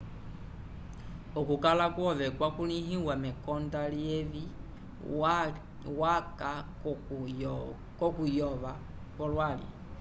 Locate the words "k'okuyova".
7.99-8.73